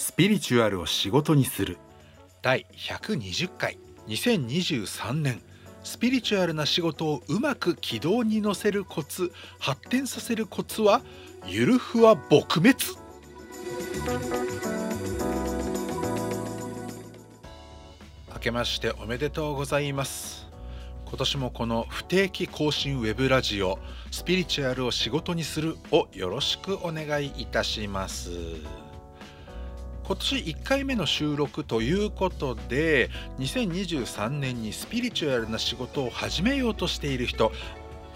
[0.00, 1.76] スピリチュアルを仕事にする。
[2.40, 3.78] 第120回。
[4.08, 5.42] 2023年。
[5.84, 11.02] スピリチュアルな仕事をうまく軌道に乗せるコツ発展させるコツは
[11.44, 12.76] ゆるふわ撲滅。
[18.32, 20.48] 明けましておめでとうございます。
[21.04, 23.78] 今年もこの不定期更新ウェブラジオ
[24.10, 28.30] スピリチュアルを仕事にするをよろしくお願いいたします。
[30.10, 37.52] 今年1回目の収録ということで2023年にスピリチュアルな仕事を始めようとしている人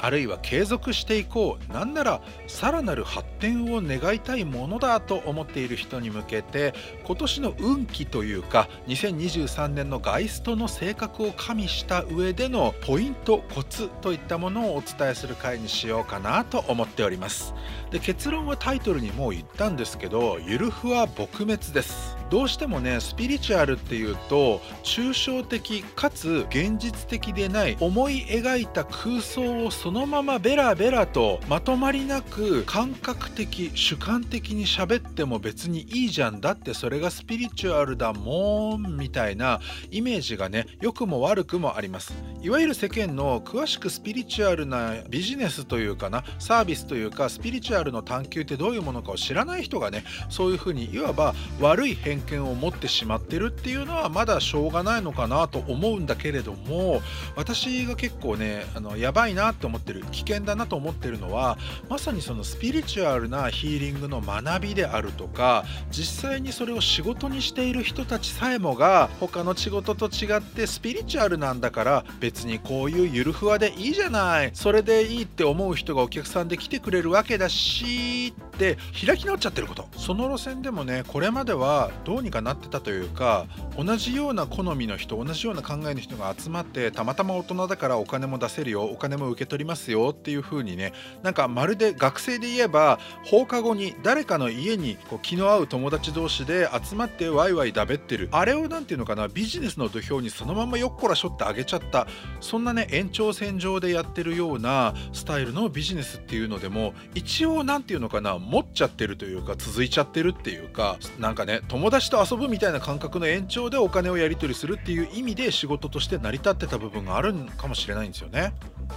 [0.04, 1.72] あるいは継続していこう。
[1.72, 6.74] なんならさらなる発展を願いたいものだと思っている人に向けて
[7.06, 17.55] 今年の運気というか2023年のガイストの性格を加味した上でのポイントコツといったものをお伝えする回にしようかなと思っております。
[17.91, 22.23] で結論はタイトルにもう言ったんですけどゆるふは撲滅です。
[22.34, 39.61] どうしてもねスピリチュアルっていうと抽象的かつ現実的でない思い描いた空想をそのままベラベラとまとまりなく感覚的主観的に喋っても別にいいじゃんだってそれがスピリチュアルだもんみたいな
[39.92, 42.14] イメージがね良くも悪くもあります。
[42.42, 57.00] いわゆる世間の詳しくスピリチュアルなビジネスというかなサービスというかスピリチュアルの探求ってどういうものかを知らない人がねそういうふうにいわば悪い偏見を持ってしまってるっていうのはまだしょうがないのかなと思うんだけれども
[57.36, 61.58] 私が結構ねあのやばいなって思ってる危険だなと思ってるのは
[61.89, 79.89] まさにそのスピリチュアルなヒーリングの学びであるとか実際にそれを仕事にしている人たちさえもが他の仕事と違ってスピリチュアルなんだから別にこういうゆるふわでいいじゃないそれでいいって思う人がお客さんで来てくれるわけだしって開き直っちゃってること。
[79.97, 90.92] その路線でもねこれまではどうにかなってたというか同じような好みの人同じような考えの人が集まってたまたま大人だからお金も出せるよお金も受け取りますよっていう風にね
[91.23, 98.29] なんかまるで学生で言えば放課後に誰かの家にこう気の合う友達同士で集まってワイワイだべってる。
[98.33, 102.06] あれを何て言うのかなビジネスの土俵にそのままよっこらしょってあげちゃった。
[102.40, 118.52] そんなね延長線上でやってるようなスタイルのビジネスっていうのでも一応何て言うのかな持っちゃってるというか続いちゃってるっていうかなんかね友達と遊ぶみたいな感覚の延長でお金をやり取りするっていう意味で仕事として成り立ってた部分があるんかもしれないんですよね。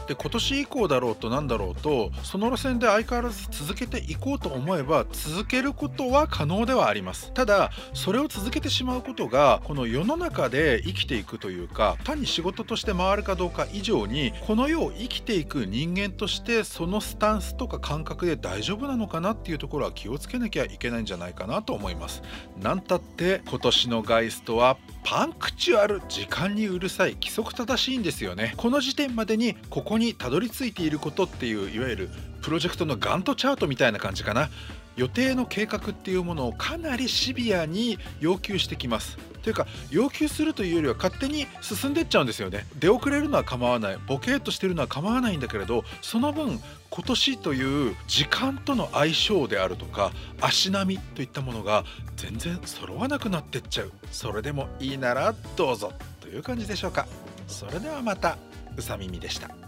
[0.07, 7.33] で今年以降だろうと何だろうとその路線で相変わらず続けていこうと思えば続けることは可能ではあります。
[7.33, 22.21] ただそれを続けてしまうことがこの世の中で生きていくというか単に仕事として回るかどうか以上にこの世を生きていく人間としてそのスタンスとか感覚で大丈夫なのかなっていうところは気をつけなきゃいけないんじゃないかなと思います。
[22.61, 28.53] なんたって今年のガイストはパンクチュアル時間にうるさい規則正しいんですよね。
[28.57, 32.09] この時点までにここにたどり着いていることっていういわゆる
[32.41, 34.49] プロジェクトのガントチャートみたいな感じかな。
[34.95, 39.19] 予定の計画っていうものをかなりシビアに要求してきます。
[39.43, 42.65] というか要求するというよりは勝手に進んでっちゃうんですよね。
[42.79, 43.99] 出遅れるのは構わない。
[44.07, 46.59] ボケーっとしてるのは構わないんだけれどその分
[46.89, 50.11] 今年という時間との相性であるとか
[50.41, 53.91] 足並みといったものが全然揃わなくなってっちゃう。
[54.11, 55.93] それでもいいならどうぞ。
[56.19, 57.05] という感じでしょうか。
[57.47, 58.39] それではまた
[58.75, 59.66] うさ耳でした。